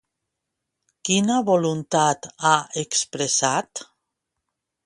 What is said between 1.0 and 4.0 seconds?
Quina voluntat ha expressat?